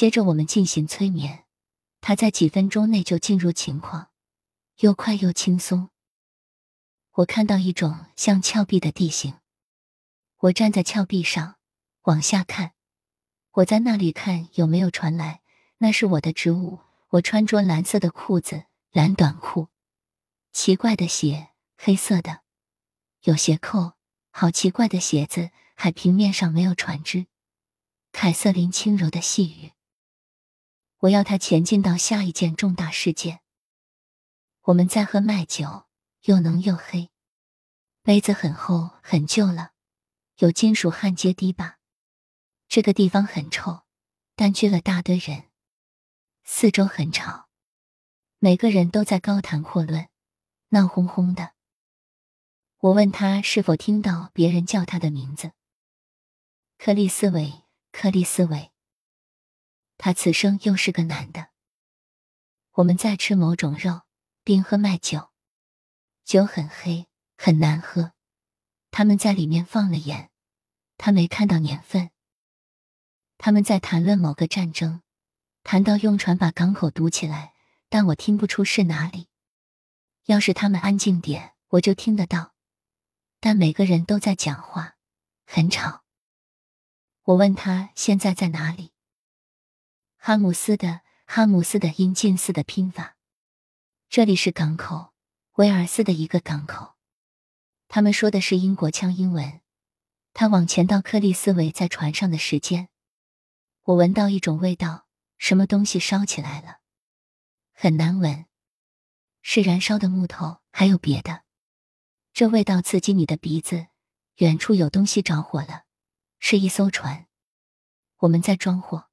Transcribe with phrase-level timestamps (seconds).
[0.00, 1.44] 接着我们进行催眠，
[2.00, 4.08] 他在几分钟内就进入情况，
[4.78, 5.90] 又快又轻松。
[7.16, 9.34] 我看到一种像峭壁的地形，
[10.38, 11.56] 我站在峭壁上
[12.04, 12.72] 往下看，
[13.50, 15.42] 我在那里看有没有传来，
[15.76, 16.78] 那是我的职务。
[17.10, 19.68] 我穿着蓝色的裤子、蓝短裤，
[20.50, 22.40] 奇怪的鞋，黑色的，
[23.24, 23.92] 有鞋扣，
[24.30, 25.50] 好奇怪的鞋子。
[25.74, 27.26] 海平面上没有船只。
[28.12, 29.72] 凯瑟琳轻柔的细语
[31.00, 33.40] ：“我要他前进到下一件重大事件。”
[34.64, 35.86] 我们在喝麦酒，
[36.22, 37.10] 又浓又黑，
[38.02, 39.72] 杯子很厚，很旧了，
[40.36, 41.78] 有金属焊接堤坝。
[42.68, 43.82] 这个地方很臭，
[44.36, 45.50] 但聚了大堆人。
[46.44, 47.48] 四周很吵，
[48.38, 50.08] 每个人都在高谈阔论，
[50.68, 51.54] 闹哄哄的。
[52.78, 55.52] 我问他是否听到别人叫他的名字，
[56.78, 58.69] 克里斯韦，克里斯韦。
[60.02, 61.48] 他此生又是个男的。
[62.72, 64.04] 我们在吃某种肉，
[64.42, 65.28] 并喝麦酒，
[66.24, 68.14] 酒很黑，很难喝。
[68.90, 70.30] 他们在里面放了盐，
[70.96, 72.12] 他没看到年份。
[73.36, 75.02] 他们在谈论某个战争。
[75.62, 77.52] 谈到用船把港口堵起来，
[77.90, 79.28] 但我听不出是哪里。
[80.24, 82.54] 要是他们安静点，我就听得到。
[83.38, 84.96] 但每个人都在讲话，
[85.44, 86.04] 很吵。
[87.24, 88.94] 我问他现在在哪里。
[90.22, 93.16] 哈姆斯的哈姆斯的音近似的拼法。
[94.10, 95.14] 这里是港口，
[95.54, 96.96] 威尔斯的一个港口。
[97.88, 99.62] 他们说的是英国腔英文。
[100.34, 102.90] 他往前到克里斯韦在船上的时间。
[103.84, 105.06] 我闻到一种味道。
[105.38, 106.80] 什么东西烧起来了？
[107.72, 108.44] 很难闻，
[109.40, 111.44] 是燃烧的木头，还有别的。
[112.34, 113.86] 这味道刺激你的鼻子。
[114.36, 115.84] 远处有东西着火了，
[116.38, 117.26] 是一艘船。
[118.18, 119.08] 我们在装货，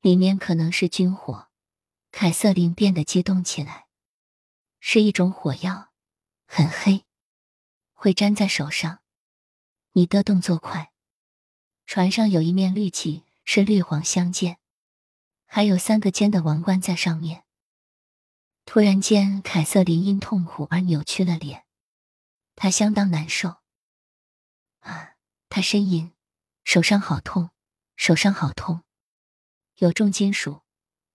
[0.00, 1.48] 里面可能是军火。
[2.10, 3.86] 凯瑟琳变得激动起来，
[4.80, 5.92] 是一种火药，
[6.46, 7.04] 很黑，
[7.92, 9.00] 会粘在手上。
[9.92, 10.92] 你的动作快。
[11.84, 14.58] 船上有一面绿旗，是绿黄相间。
[15.46, 17.44] 还有三个尖的王冠在上面。
[18.64, 21.64] 突然间，凯瑟琳因痛苦而扭曲了脸，
[22.54, 23.56] 她相当难受。
[24.80, 25.16] 啊，
[25.48, 26.12] 她呻吟，
[26.64, 27.50] 手上好痛，
[27.96, 28.82] 手上好痛，
[29.78, 30.62] 有重金属，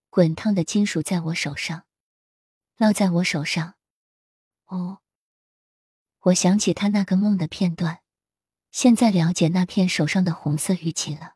[0.09, 1.85] 滚烫的金属在我手上，
[2.77, 3.75] 烙在我手上。
[4.65, 4.99] 哦，
[6.19, 8.01] 我想起他那个梦的片段，
[8.71, 11.35] 现在了解那片手上的红色玉器了。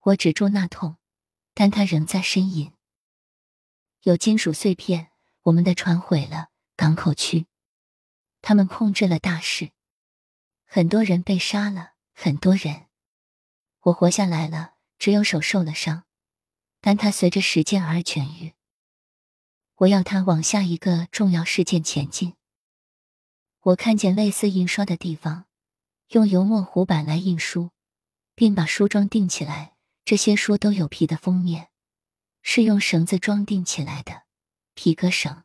[0.00, 0.96] 我止住那痛。
[1.60, 2.72] 但他仍在呻吟。
[4.02, 5.10] 有金属碎片，
[5.42, 6.50] 我们的船毁了。
[6.76, 7.48] 港口区，
[8.42, 9.72] 他们控制了大事，
[10.64, 12.86] 很多人被杀了，很多人。
[13.80, 16.04] 我活下来了，只有手受了伤，
[16.88, 18.54] 但它随着时间而痊愈。
[19.74, 22.32] 我要他往下一个重要事件前进。
[23.60, 25.44] 我看见类似印刷的地方，
[26.12, 27.72] 用油墨糊板来印书，
[28.34, 29.74] 并把书装订起来。
[30.06, 31.68] 这些书都有皮的封面，
[32.40, 34.22] 是用绳子装订起来的
[34.72, 35.44] 皮革绳。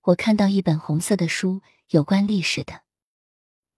[0.00, 2.82] 我看到一本红色的书，有关历史的，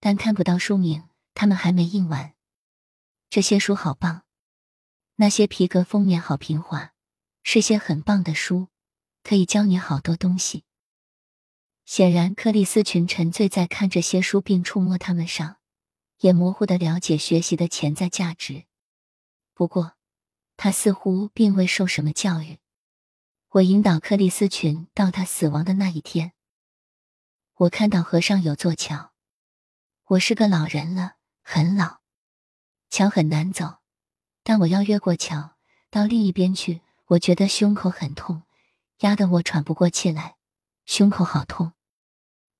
[0.01, 2.33] 但看不到书名，他们还没印完。
[3.29, 4.25] 这些书好棒，
[5.23, 6.95] 那些皮革封面好平滑，
[7.45, 8.67] 是些很棒的书，
[9.23, 10.65] 可以教你好多东西。
[11.85, 15.59] 显然，克里斯群沉醉在看这些书并触摸它们上，
[16.19, 18.65] 也模糊的了解学习的潜在价值。
[19.55, 19.93] 不过，
[20.57, 22.59] 他似乎并未受什么教育。
[23.51, 26.33] 我引导克里斯群到他死亡的那一天。
[27.55, 29.13] 我看到河上有座桥。
[30.05, 32.01] 我是个老人了，很老。
[32.91, 33.82] 桥很难走，
[34.43, 35.57] 但我要越过桥
[35.91, 36.83] 到另一边去。
[37.07, 38.43] 我觉得胸口很痛，
[39.01, 40.37] 压得我喘不过气来，
[40.87, 41.73] 胸口好痛。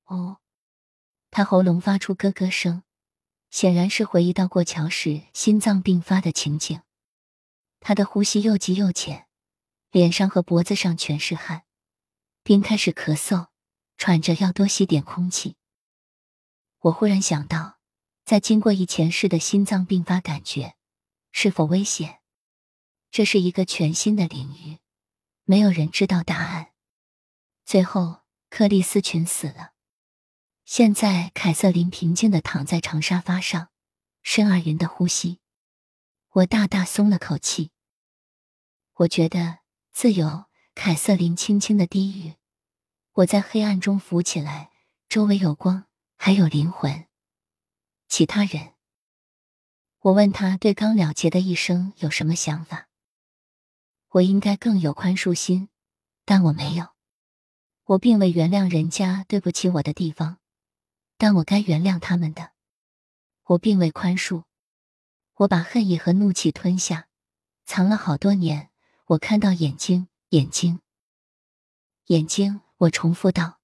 [0.05, 0.39] 哦，
[1.31, 2.83] 他喉咙发出咯咯声。
[3.51, 6.81] 显然是回忆到过桥时心脏病发的情景，
[7.81, 9.27] 他的呼吸又急又浅，
[9.91, 11.65] 脸上和脖子上全是汗，
[12.43, 13.49] 并开始咳嗽，
[13.99, 15.57] 喘着要多吸点空气。
[16.81, 17.79] 我忽然想到，
[18.25, 20.77] 在经过以前世的心脏病发感觉
[21.33, 22.21] 是否危险？
[23.11, 24.79] 这是一个全新的领域，
[25.45, 26.73] 没有人知道答案。
[27.65, 29.73] 最后，克里斯群死了。
[30.65, 33.69] 现在，凯瑟琳平静的躺在长沙发上，
[34.23, 35.41] 深而匀的呼吸。
[36.31, 37.73] 我大大松了口气。
[38.95, 39.59] 我觉得
[39.93, 40.45] 自由。
[40.75, 42.37] 凯瑟琳轻轻的低语
[43.13, 44.71] ：“我在黑暗中浮起来，
[45.07, 45.85] 周围有光，
[46.17, 47.07] 还有灵魂。
[48.09, 48.72] 其他人。”
[50.03, 52.89] 我问他对刚了结的一生有什么想法。
[54.09, 55.69] 我应该更有宽恕心，
[56.25, 56.89] 但我没有。
[57.85, 60.39] 我并未原谅人家对不起我的地方，
[61.17, 62.51] 但我该原谅他们的。
[63.45, 64.43] 我并未宽恕，
[65.35, 67.07] 我把恨意和怒气吞下，
[67.65, 68.71] 藏了好多年。
[69.07, 70.81] 我看到眼睛，眼睛，
[72.07, 72.61] 眼睛。
[72.79, 73.61] 我重复道：“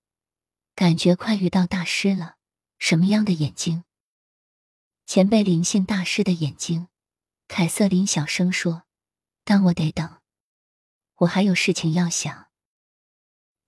[0.77, 2.37] 感觉快遇到大师了。
[2.79, 3.83] 什么样的眼睛？
[5.09, 6.89] 前辈灵性大师的眼睛。”
[7.49, 8.83] 凯瑟琳小声说
[9.43, 10.21] ：“但我得等，
[11.15, 12.49] 我还有事情要想。”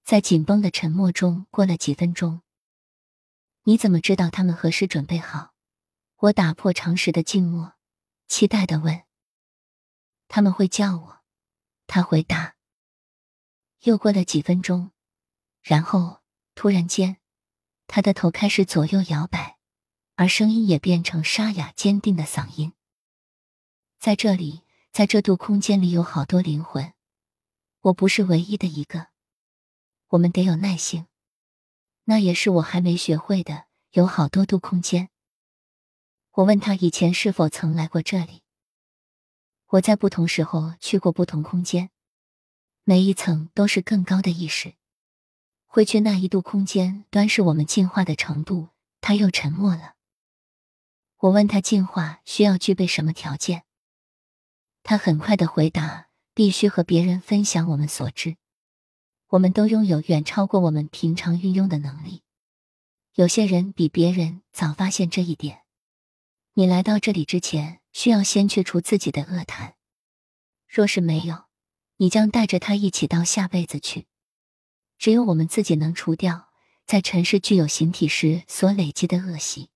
[0.04, 2.42] 在紧绷的沉默中，过了几分钟。
[3.62, 5.54] 你怎么知道他们何时准备好？
[6.16, 7.72] 我打破常识的静默，
[8.28, 9.04] 期待的问
[10.28, 11.20] ：“他们会叫我。”
[11.88, 12.56] 他回答。
[13.84, 14.90] 又过了几分钟，
[15.62, 16.20] 然后
[16.54, 17.16] 突然间，
[17.86, 19.56] 他的头开始左右摇摆，
[20.20, 22.74] 而声音也变成沙哑坚定的嗓音。
[23.98, 24.60] 在这里，
[24.92, 26.92] 在这度空间里有好多灵魂，
[27.80, 29.06] 我不是唯一的一个。
[30.08, 31.06] 我们得有耐性，
[32.04, 33.64] 那也是我还没学会的。
[33.92, 35.08] 有好多度空间。
[36.32, 38.42] 我问他以前是否曾来过这里。
[39.68, 41.88] 我在不同时候去过不同空间，
[42.84, 44.74] 每一层都是更高的意识。
[45.64, 48.68] 会去那一度空间，端视我们进化的程度。
[49.00, 49.94] 他又沉默了。
[51.20, 53.64] 我问他进化需要具备什么条件。
[54.82, 58.36] 他很快的回答：“必须和别人分享我们所知。
[59.28, 62.22] 我们都拥有远超过我们平常运用的能力。
[63.14, 65.60] 有些人比别人早发现这一点。
[66.54, 69.74] 你来到这里之前，需要先去除自己的恶谈。
[70.66, 71.44] 若是没有，
[71.98, 74.06] 你将带着他一起到下辈子去。
[74.96, 76.48] 只有我们自己能除掉
[76.86, 79.68] 在尘世具有形体时所累积的恶习，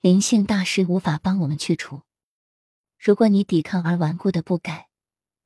[0.00, 2.02] 灵性大师无法帮我们去除。”
[2.98, 4.88] 如果你抵抗而顽固的不改，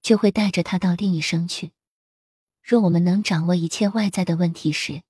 [0.01, 1.73] 就会带着他到另一生去。
[2.63, 5.03] 若我们能掌握一切外在的问题时，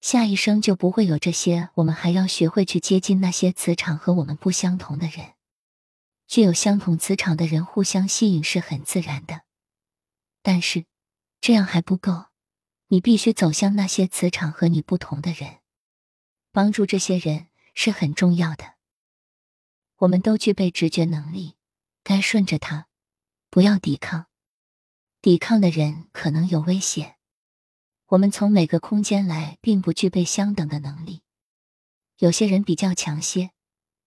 [0.00, 1.70] 下一生就不会有这些。
[1.74, 5.34] 我们还要学会去接近那些磁场和我们不相同的人。
[6.26, 9.42] 具有相同磁场的人互相吸引是很自然的，
[10.42, 10.86] 但是
[11.40, 12.26] 这样还不够。
[12.88, 15.58] 你必须走向那些磁场和你不同的人，
[16.52, 18.73] 帮助这些人是很重要的。
[19.98, 21.56] 我们都具备直觉能力。
[22.02, 22.88] 该顺着他，
[23.48, 24.26] 不要抵抗。
[25.22, 27.16] 抵抗的人可能有危险。
[28.08, 31.22] 我们从每个空间来，并不具备相等的能力。
[32.18, 33.52] 有些人比较强些，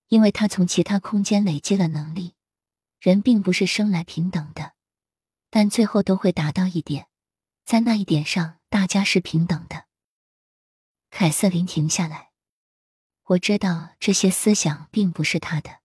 [0.09, 2.35] 因为他从其他空间累积了能力。
[2.99, 4.73] 人并不是生来平等的，
[5.49, 7.07] 但最后都会达到一点，
[7.65, 9.85] 在那一点上，大家是平等的。
[11.09, 12.26] 凯瑟琳停下来。
[13.27, 15.79] 我知道这些思想并不是他的。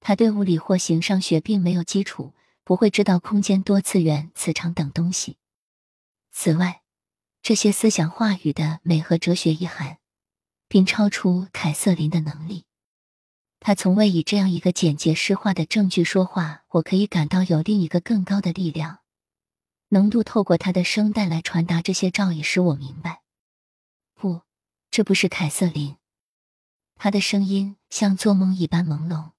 [0.00, 2.34] 他对物理或形上学并没有基础，
[2.64, 5.38] 不会知道空间、多次元、磁场等东西。
[6.30, 6.82] 此外，
[7.42, 9.98] 这些思想话语的美和哲学意涵，
[10.68, 12.64] 并超出凯瑟琳的能力。
[13.60, 16.64] 他从未以这样一个简洁诗化的证据说话。
[16.70, 18.98] 我可以感到有另一个更高的力量，
[19.88, 23.22] 浓度透过他的声带来传达这些照意，使我明白。
[24.14, 24.40] 不，
[24.90, 25.96] 这不是凯瑟琳。
[27.02, 29.32] 他的声音像做梦一般朦胧。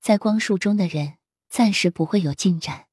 [0.00, 1.18] 在光束中的人
[1.48, 2.88] 暂时不会有进展，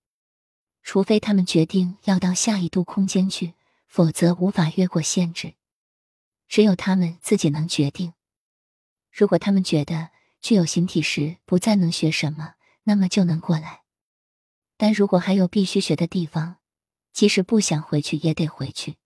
[0.83, 3.55] 除非他们决定要到下一度空间去，
[3.87, 5.55] 否则无法越过限制。
[6.47, 8.13] 只有他们自己能决定。
[9.11, 13.81] 如果他们觉得具有形体时不再能学什么，那么就能过来。
[14.77, 16.57] 但如果还有必须学的地方，
[17.11, 18.97] 即使不想回去也得回去。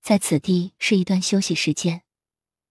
[0.00, 2.02] 在此地是一段休息时间，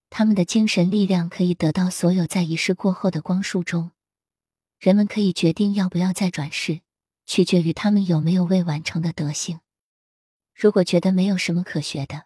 [0.10, 3.92] 他们的精神力量可以得到所有在仪式过后的光束中。
[4.80, 6.82] 人们可以决定要不要再转世，
[7.26, 9.60] 取决于他们有没有未完成的德性。
[10.54, 12.26] 如果觉得没有什么可学的，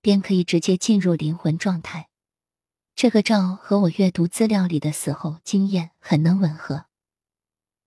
[0.00, 2.08] 便可以直接进入灵魂状态。
[2.94, 6.86] 这个照和我阅读资料里的死后经验很能吻合，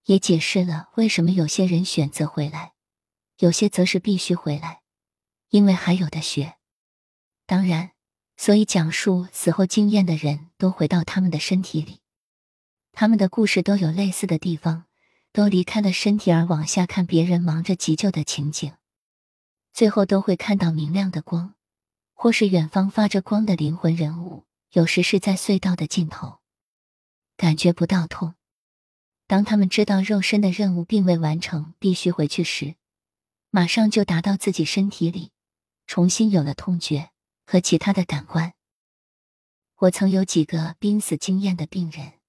[0.06, 2.74] 也解释了为什么有些人选择回来，
[3.40, 4.82] 有些则是必须回来，
[5.50, 6.56] 因为还有的学。
[7.46, 7.92] 当然，
[8.40, 12.00] 所以讲述死后经验的人都回到他们的身体里。
[12.94, 14.86] 他们的故事都有类似的地方，
[15.34, 18.72] 都离开了身体而往下看别人忙着急救的情景，
[19.74, 21.56] 最后都会看到明亮的光，
[22.14, 24.46] 或是远方发着光的灵魂人物。
[24.72, 26.40] 有时是在隧道的尽头，
[27.36, 28.36] 感觉不到痛。
[29.28, 32.76] 当他们知道肉身的任务并未完成，必须回去时，
[33.50, 35.32] 马上就达到自己身体里，
[35.86, 37.10] 重新有了痛觉
[37.52, 38.54] 和其他的感官。
[39.78, 42.20] 我曾有几个濒死经验的病人。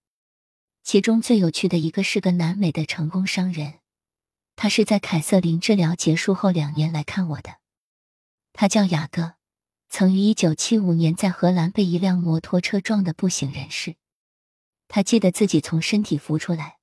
[0.82, 3.80] 其中最有趣的一个是个南美的成功商人，
[4.56, 7.58] 他是在凯瑟琳治疗结束后两年来看我的。
[8.54, 9.34] 他叫雅各，
[9.90, 13.96] 曾于一九七五年在荷兰被一辆摩托车撞得不省人事。
[14.88, 16.78] 他记得自己从身体浮出来，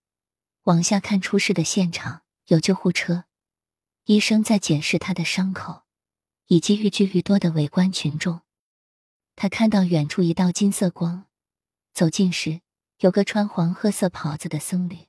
[0.65, 3.23] 往下看出事的现场，有救护车，
[4.05, 5.86] 医生在检视他的伤口，
[6.47, 8.41] 以及愈聚愈多的围观群众。
[9.35, 11.25] 他看到远处一道金色光，
[11.93, 12.61] 走近时
[12.99, 15.07] 有个穿黄褐色袍子的僧侣。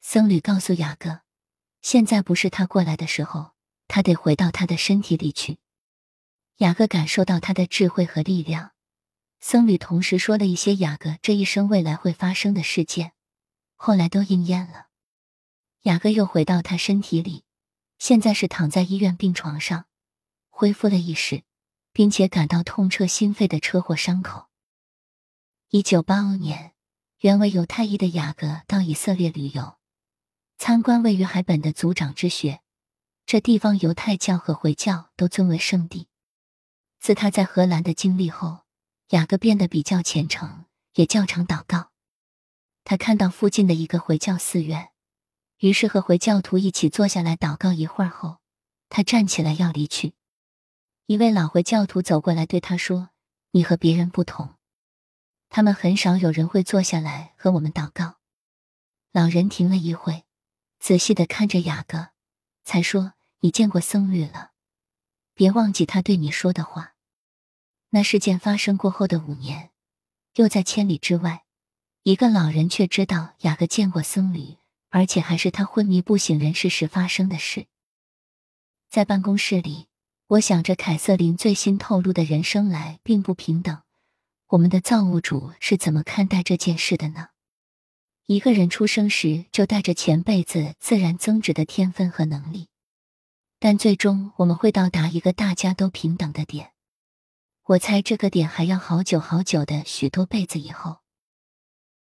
[0.00, 1.20] 僧侣告诉雅各，
[1.82, 3.52] 现在不是他过来的时候，
[3.88, 5.58] 他得回到他的身体里去。
[6.58, 8.72] 雅各感受到他的智慧和力量。
[9.40, 13.12] 僧侣同时说了一些雅各这一生未来会发生的事件，
[13.74, 14.86] 后来都应验了。
[15.82, 17.44] 雅各又回到他身体里，
[17.98, 19.84] 现在是躺在医院病床上，
[20.58, 21.42] 恢复了意识，
[21.92, 24.46] 并且感到痛彻心扉的车祸伤口。
[25.68, 26.72] 一九八五年，
[27.18, 29.76] 原为犹太裔的雅各到以色列旅游，
[30.56, 32.62] 参观位于海本的族长之穴，
[33.26, 36.08] 这地方犹太教和回教都尊为圣地。
[37.00, 38.64] 自他在荷兰的经历后。
[39.10, 41.92] 雅各变得比较虔诚，也较常祷告。
[42.82, 44.90] 他看到附近的一个回教寺院，
[45.58, 48.38] 于是和回教徒一起坐下来祷告一会儿后，
[48.88, 50.15] 他站起来要离去。
[51.06, 53.10] 一位老回教徒走过来对他说
[53.52, 54.56] ：“你和别人不同，
[55.48, 58.16] 他们很少有人会坐下来和我们祷告。”
[59.14, 60.24] 老人停了一会，
[60.80, 62.08] 仔细的看着雅各，
[62.64, 64.50] 才说：“你见过僧侣了，
[65.32, 66.96] 别忘记他对你说的话。”
[67.90, 69.70] 那事件发生过后的五年，
[70.34, 71.44] 又在千里之外，
[72.02, 74.56] 一个老人却知道雅各见过僧侣，
[74.88, 77.68] 而且还是他昏迷不省人事时发生的事。
[78.90, 79.86] 在办公室里，
[80.28, 83.82] 我想着凯瑟琳最新透露的人生来并不平等，
[84.48, 87.28] 我们的造物主是怎么看待这件事的呢？
[88.26, 92.66] 一个人出生时就带着前辈子自然增值的天分和能力，
[93.60, 96.72] 但最终我们会到达一个大家都平等的点。
[97.66, 101.05] 我猜这个点还要好久好久的许多辈子以后。